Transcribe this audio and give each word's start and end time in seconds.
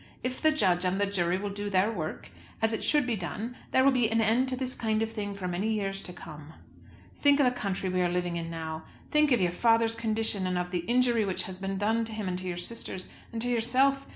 If 0.23 0.41
the 0.41 0.49
judge 0.49 0.83
and 0.83 0.99
the 0.99 1.05
jury 1.05 1.37
will 1.37 1.51
do 1.51 1.69
their 1.69 1.91
work 1.91 2.31
as 2.59 2.73
it 2.73 2.83
should 2.83 3.05
be 3.05 3.15
done 3.15 3.55
there 3.69 3.83
will 3.83 3.91
be 3.91 4.09
an 4.09 4.19
end 4.19 4.47
to 4.49 4.55
this 4.55 4.73
kind 4.73 5.03
of 5.03 5.11
thing 5.11 5.35
for 5.35 5.47
many 5.47 5.71
years 5.73 6.01
to 6.01 6.11
come. 6.11 6.53
Think 7.21 7.39
of 7.39 7.45
the 7.45 7.51
country 7.51 7.87
we 7.87 8.01
are 8.01 8.09
living 8.09 8.35
in 8.35 8.49
now! 8.49 8.85
Think 9.11 9.31
of 9.31 9.39
your 9.39 9.51
father's 9.51 9.93
condition, 9.93 10.47
and 10.47 10.57
of 10.57 10.71
the 10.71 10.79
injury 10.87 11.23
which 11.23 11.43
has 11.43 11.59
been 11.59 11.77
done 11.77 12.03
to 12.05 12.13
him 12.13 12.27
and 12.27 12.39
to 12.39 12.47
your 12.47 12.57
sisters, 12.57 13.09
and 13.31 13.43
to 13.43 13.47
yourself. 13.47 14.07